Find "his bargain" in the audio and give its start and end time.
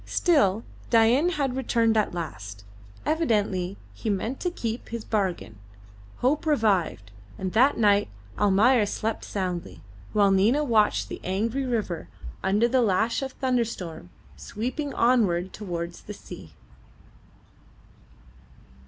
4.93-5.59